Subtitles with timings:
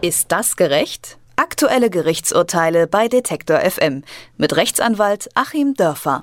[0.00, 1.18] Ist das gerecht?
[1.34, 4.04] Aktuelle Gerichtsurteile bei Detektor FM
[4.36, 6.22] mit Rechtsanwalt Achim Dörfer.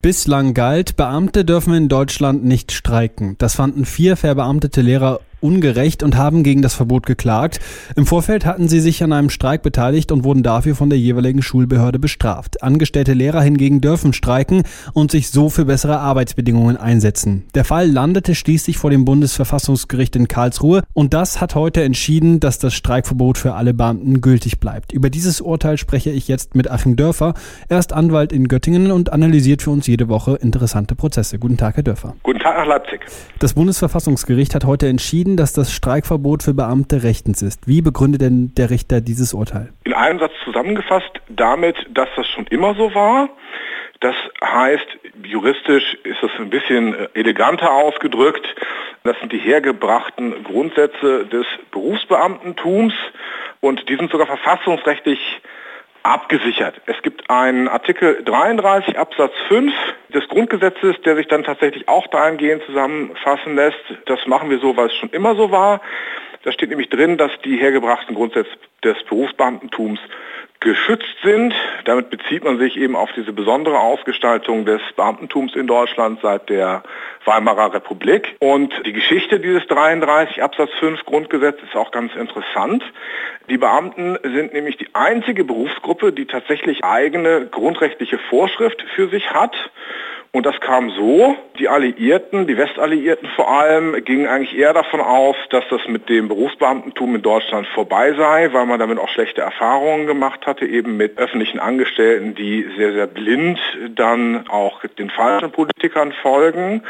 [0.00, 3.34] Bislang galt, Beamte dürfen in Deutschland nicht streiken.
[3.36, 7.60] Das fanden vier verbeamtete Lehrer ungerecht und haben gegen das Verbot geklagt.
[7.94, 11.42] Im Vorfeld hatten sie sich an einem Streik beteiligt und wurden dafür von der jeweiligen
[11.42, 12.62] Schulbehörde bestraft.
[12.62, 14.62] Angestellte Lehrer hingegen dürfen streiken
[14.92, 17.44] und sich so für bessere Arbeitsbedingungen einsetzen.
[17.54, 22.58] Der Fall landete schließlich vor dem Bundesverfassungsgericht in Karlsruhe und das hat heute entschieden, dass
[22.58, 24.92] das Streikverbot für alle Beamten gültig bleibt.
[24.92, 27.34] Über dieses Urteil spreche ich jetzt mit Achim Dörfer.
[27.68, 31.38] Er ist Anwalt in Göttingen und analysiert für uns jede Woche interessante Prozesse.
[31.38, 32.14] Guten Tag, Herr Dörfer.
[32.22, 33.00] Guten Tag nach Leipzig.
[33.38, 37.66] Das Bundesverfassungsgericht hat heute entschieden, entschieden, dass das Streikverbot für Beamte rechtens ist.
[37.66, 39.72] Wie begründet denn der Richter dieses Urteil?
[39.84, 43.28] In einem Satz zusammengefasst damit, dass das schon immer so war.
[44.00, 44.86] Das heißt,
[45.24, 48.46] juristisch ist das ein bisschen äh, eleganter ausgedrückt.
[49.04, 52.92] Das sind die hergebrachten Grundsätze des Berufsbeamtentums
[53.60, 55.18] und die sind sogar verfassungsrechtlich
[56.06, 56.80] abgesichert.
[56.86, 59.72] Es gibt einen Artikel 33 Absatz 5
[60.14, 63.78] des Grundgesetzes, der sich dann tatsächlich auch dahingehend zusammenfassen lässt.
[64.06, 65.80] Das machen wir so, weil es schon immer so war.
[66.42, 68.50] Da steht nämlich drin, dass die hergebrachten Grundsätze
[68.84, 69.98] des Berufsbeamtentums
[70.60, 71.54] geschützt sind.
[71.84, 76.82] Damit bezieht man sich eben auf diese besondere Ausgestaltung des Beamtentums in Deutschland seit der
[77.24, 78.36] Weimarer Republik.
[78.38, 82.82] Und die Geschichte dieses 33 Absatz 5 Grundgesetz ist auch ganz interessant.
[83.48, 89.54] Die Beamten sind nämlich die einzige Berufsgruppe, die tatsächlich eigene grundrechtliche Vorschrift für sich hat.
[90.32, 95.36] Und das kam so, die Alliierten, die Westalliierten vor allem, gingen eigentlich eher davon aus,
[95.50, 100.06] dass das mit dem Berufsbeamtentum in Deutschland vorbei sei, weil man damit auch schlechte Erfahrungen
[100.06, 103.58] gemacht hatte, eben mit öffentlichen Angestellten, die sehr, sehr blind
[103.94, 106.82] dann auch den falschen Politikern folgen.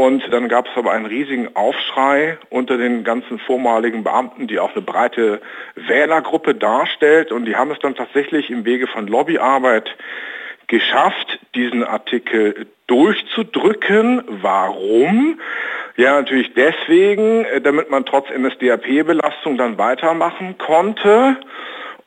[0.00, 4.72] Und dann gab es aber einen riesigen Aufschrei unter den ganzen vormaligen Beamten, die auch
[4.72, 5.42] eine breite
[5.74, 7.30] Wählergruppe darstellt.
[7.32, 9.94] Und die haben es dann tatsächlich im Wege von Lobbyarbeit
[10.68, 14.22] geschafft, diesen Artikel durchzudrücken.
[14.26, 15.38] Warum?
[15.98, 21.36] Ja, natürlich deswegen, äh, damit man trotz NSDAP-Belastung dann weitermachen konnte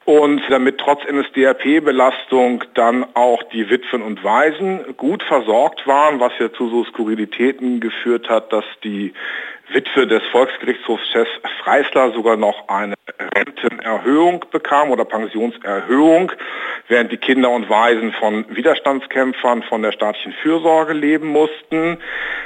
[0.05, 6.51] und damit trotz NSDAP-Belastung dann auch die Witwen und Waisen gut versorgt waren, was ja
[6.51, 9.13] zu so Skurrilitäten geführt hat, dass die
[9.73, 11.31] Witwe des Volksgerichtshofschefs
[11.63, 12.93] Freisler sogar noch eine
[13.35, 16.31] Rentenerhöhung bekam oder Pensionserhöhung,
[16.87, 21.97] während die Kinder und Waisen von Widerstandskämpfern von der staatlichen Fürsorge leben mussten.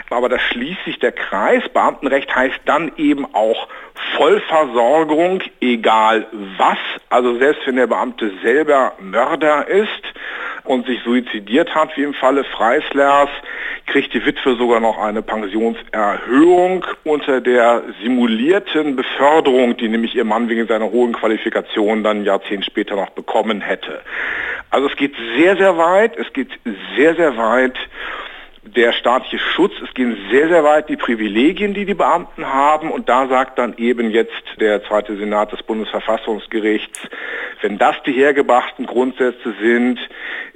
[0.10, 1.64] Aber da schließt sich der Kreis.
[1.74, 3.68] Beamtenrecht heißt dann eben auch
[4.16, 6.28] Vollversorgung, egal
[6.58, 6.78] was.
[7.10, 10.04] Also selbst wenn der Beamte selber Mörder ist
[10.64, 13.30] und sich suizidiert hat, wie im Falle Freislers,
[13.88, 20.50] kriegt die Witwe sogar noch eine Pensionserhöhung unter der simulierten Beförderung, die nämlich ihr Mann
[20.50, 24.02] wegen seiner hohen Qualifikation dann Jahrzehnt später noch bekommen hätte.
[24.70, 26.50] Also es geht sehr, sehr weit, es geht
[26.96, 27.78] sehr, sehr weit
[28.76, 33.08] der staatliche Schutz, es gehen sehr, sehr weit die Privilegien, die die Beamten haben und
[33.08, 37.00] da sagt dann eben jetzt der zweite Senat des Bundesverfassungsgerichts,
[37.62, 40.00] wenn das die hergebrachten Grundsätze sind,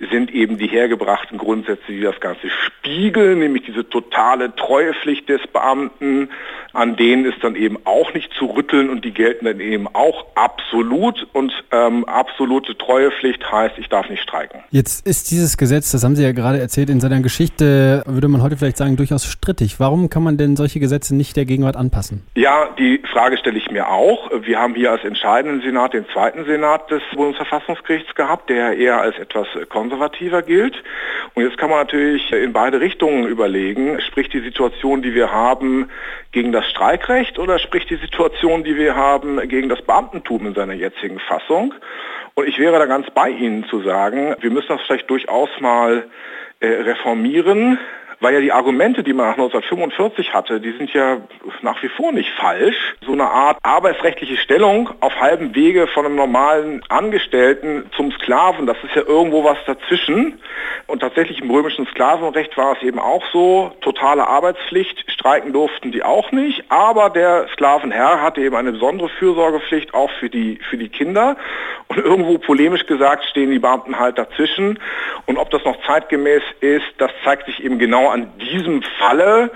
[0.10, 6.30] sind eben die hergebrachten Grundsätze, die das Ganze spiegeln, nämlich diese totale Treuepflicht des Beamten,
[6.74, 10.26] an denen ist dann eben auch nicht zu rütteln und die gelten dann eben auch
[10.36, 14.62] absolut und ähm, absolute Treuepflicht heißt, ich darf nicht streiken.
[14.72, 18.42] Jetzt ist dieses Gesetz, das haben Sie ja gerade erzählt, in seiner Geschichte, würde man
[18.42, 19.80] heute vielleicht sagen, durchaus strittig.
[19.80, 22.24] Warum kann man denn solche Gesetze nicht der Gegenwart anpassen?
[22.36, 24.32] Ja, die Frage stelle ich mir auch.
[24.44, 29.18] Wir haben hier als entscheidenden Senat den zweiten Senat des Bundesverfassungsgerichts gehabt, der eher als
[29.18, 30.76] etwas konservativer gilt.
[31.34, 35.90] Und jetzt kann man natürlich in beide Richtungen überlegen, spricht die Situation, die wir haben,
[36.32, 40.74] gegen das Streikrecht oder spricht die Situation, die wir haben, gegen das Beamtentum in seiner
[40.74, 41.74] jetzigen Fassung?
[42.34, 46.06] Und ich wäre da ganz bei Ihnen zu sagen, wir müssen das vielleicht durchaus mal
[46.60, 47.80] äh, reformieren,
[48.22, 51.18] weil ja die Argumente, die man nach 1945 hatte, die sind ja
[51.62, 52.96] nach wie vor nicht falsch.
[53.06, 58.78] So eine Art arbeitsrechtliche Stellung auf halbem Wege von einem normalen Angestellten zum Sklaven, das
[58.84, 60.40] ist ja irgendwo was dazwischen.
[60.88, 66.04] Und tatsächlich im römischen Sklavenrecht war es eben auch so, totale Arbeitspflicht, streiken durften die
[66.04, 70.90] auch nicht, aber der Sklavenherr hatte eben eine besondere Fürsorgepflicht auch für die, für die
[70.90, 71.38] Kinder.
[71.88, 74.80] Und irgendwo polemisch gesagt stehen die Beamten halt dazwischen.
[75.26, 79.52] Und ob das noch zeitgemäß ist, das zeigt sich eben genau an diesem Falle,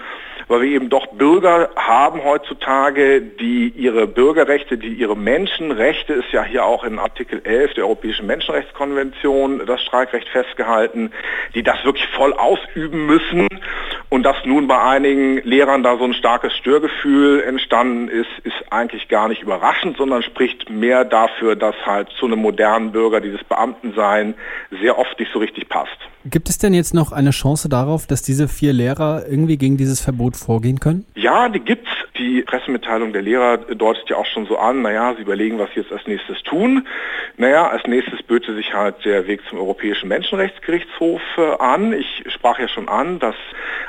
[0.48, 6.44] weil wir eben doch Bürger haben heutzutage, die ihre Bürgerrechte, die ihre Menschenrechte, ist ja
[6.44, 11.12] hier auch in Artikel 11 der Europäischen Menschenrechtskonvention das Streikrecht festgehalten,
[11.56, 13.48] die das wirklich voll ausüben müssen
[14.10, 19.08] und dass nun bei einigen Lehrern da so ein starkes Störgefühl entstanden ist, ist eigentlich
[19.08, 24.36] gar nicht überraschend, sondern spricht mehr dafür, dass halt zu einem modernen Bürger dieses Beamtensein
[24.82, 25.98] sehr oft nicht so richtig passt.
[26.26, 30.02] Gibt es denn jetzt noch eine Chance darauf, dass diese vier Lehrer irgendwie gegen dieses
[30.02, 31.06] Verbot vorgehen können?
[31.16, 31.90] Ja, die gibt's.
[32.18, 35.82] Die Pressemitteilung der Lehrer deutet ja auch schon so an, naja, sie überlegen, was sie
[35.82, 36.88] jetzt als nächstes tun.
[37.36, 41.92] Naja, als nächstes böte sich halt der Weg zum Europäischen Menschenrechtsgerichtshof äh, an.
[41.92, 43.36] Ich sprach ja schon an, dass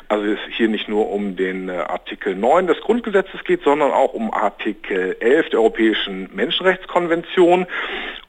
[0.09, 4.13] also es hier nicht nur um den äh, Artikel 9 des Grundgesetzes geht, sondern auch
[4.13, 7.67] um Artikel 11 der Europäischen Menschenrechtskonvention.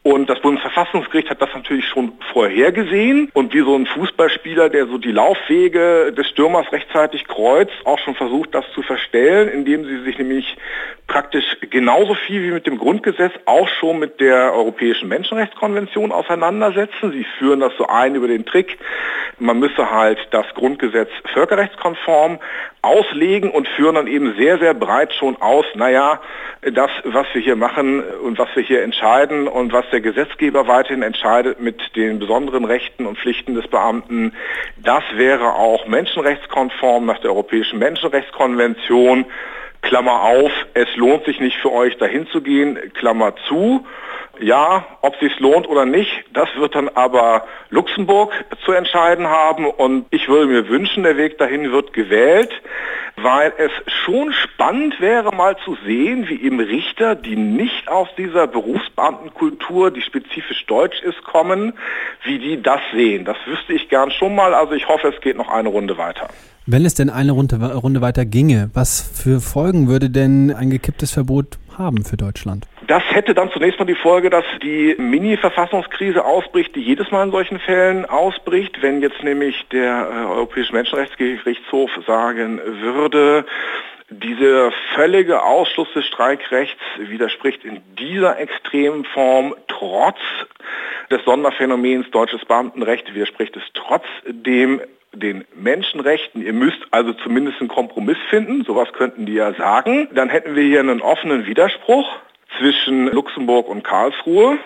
[0.04, 3.30] Und das Bundesverfassungsgericht hat das natürlich schon vorhergesehen.
[3.34, 8.16] Und wie so ein Fußballspieler, der so die Laufwege des Stürmers rechtzeitig kreuzt, auch schon
[8.16, 10.58] versucht, das zu verstellen, indem sie sich nämlich
[11.08, 17.12] praktisch genauso viel wie mit dem Grundgesetz auch schon mit der Europäischen Menschenrechtskonvention auseinandersetzen.
[17.14, 18.78] Sie führen das so ein über den Trick,
[19.40, 22.40] man müsse halt das Grundgesetz völkerrechtskonform
[22.82, 26.22] auslegen und führen dann eben sehr, sehr breit schon aus, naja,
[26.62, 31.04] das, was wir hier machen und was wir hier entscheiden und was der Gesetzgeber weiterhin
[31.04, 34.34] entscheidet mit den besonderen Rechten und Pflichten des Beamten,
[34.78, 39.26] das wäre auch menschenrechtskonform nach der Europäischen Menschenrechtskonvention.
[39.88, 43.86] Klammer auf, es lohnt sich nicht für euch dahin zu gehen, Klammer zu.
[44.40, 48.32] Ja, ob es sich lohnt oder nicht, das wird dann aber Luxemburg
[48.66, 52.52] zu entscheiden haben und ich würde mir wünschen, der Weg dahin wird gewählt,
[53.22, 53.72] weil es
[54.06, 60.02] schon spannend wäre mal zu sehen, wie eben Richter, die nicht aus dieser Berufsbeamtenkultur, die
[60.02, 61.74] spezifisch deutsch ist, kommen,
[62.24, 63.26] wie die das sehen.
[63.26, 66.30] Das wüsste ich gern schon mal, also ich hoffe, es geht noch eine Runde weiter.
[66.68, 71.12] Wenn es denn eine Runde, Runde weiter ginge, was für Folgen würde denn ein gekipptes
[71.12, 72.68] Verbot haben für Deutschland?
[72.88, 77.32] Das hätte dann zunächst mal die Folge, dass die Mini-Verfassungskrise ausbricht, die jedes Mal in
[77.32, 78.82] solchen Fällen ausbricht.
[78.82, 83.46] Wenn jetzt nämlich der äh, Europäische Menschenrechtsgerichtshof sagen würde,
[84.10, 90.20] dieser völlige Ausschluss des Streikrechts widerspricht in dieser extremen Form trotz
[91.12, 94.80] des Sonderphänomens deutsches Beamtenrecht, widerspricht es trotzdem
[95.12, 96.42] den Menschenrechten.
[96.46, 100.08] Ihr müsst also zumindest einen Kompromiss finden, sowas könnten die ja sagen.
[100.14, 102.08] Dann hätten wir hier einen offenen Widerspruch
[102.58, 104.58] zwischen Luxemburg und Karlsruhe.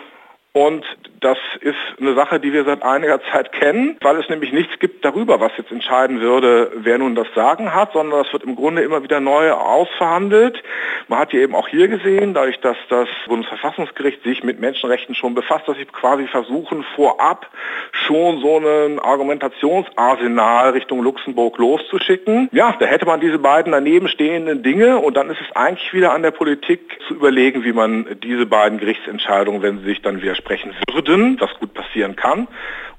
[0.53, 0.83] Und
[1.21, 5.05] das ist eine Sache, die wir seit einiger Zeit kennen, weil es nämlich nichts gibt
[5.05, 8.81] darüber, was jetzt entscheiden würde, wer nun das Sagen hat, sondern das wird im Grunde
[8.81, 10.61] immer wieder neu ausverhandelt.
[11.07, 15.35] Man hat ja eben auch hier gesehen, dadurch, dass das Bundesverfassungsgericht sich mit Menschenrechten schon
[15.35, 17.49] befasst, dass sie quasi versuchen, vorab
[17.91, 22.49] schon so ein Argumentationsarsenal Richtung Luxemburg loszuschicken.
[22.51, 26.11] Ja, da hätte man diese beiden daneben stehenden Dinge und dann ist es eigentlich wieder
[26.11, 30.40] an der Politik zu überlegen, wie man diese beiden Gerichtsentscheidungen, wenn sie sich dann widersprechen,
[30.41, 32.47] widersprechen würden, was gut passieren kann,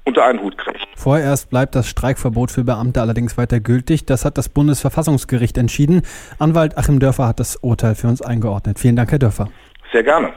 [0.05, 0.87] unter einen Hut kriegt.
[0.95, 4.05] Vorerst bleibt das Streikverbot für Beamte allerdings weiter gültig.
[4.05, 6.01] Das hat das Bundesverfassungsgericht entschieden.
[6.39, 8.79] Anwalt Achim Dörfer hat das Urteil für uns eingeordnet.
[8.79, 9.49] Vielen Dank, Herr Dörfer.
[9.91, 10.33] Sehr gerne.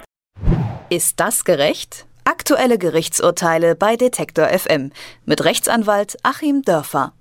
[0.90, 2.06] Ist das gerecht?
[2.24, 4.90] Aktuelle Gerichtsurteile bei Detektor FM
[5.24, 7.12] mit Rechtsanwalt Achim Dörfer.